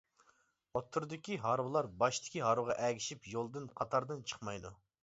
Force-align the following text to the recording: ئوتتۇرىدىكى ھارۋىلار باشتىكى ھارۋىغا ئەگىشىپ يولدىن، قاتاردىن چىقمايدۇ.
ئوتتۇرىدىكى 0.79 1.37
ھارۋىلار 1.45 1.91
باشتىكى 2.01 2.45
ھارۋىغا 2.47 2.79
ئەگىشىپ 2.89 3.33
يولدىن، 3.37 3.71
قاتاردىن 3.79 4.27
چىقمايدۇ. 4.33 4.79